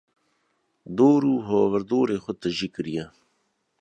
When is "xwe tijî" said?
2.23-2.67